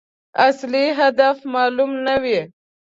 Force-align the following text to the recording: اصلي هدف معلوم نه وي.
اصلي 0.47 0.85
هدف 0.99 1.37
معلوم 1.53 1.91
نه 2.05 2.15
وي. 2.23 2.39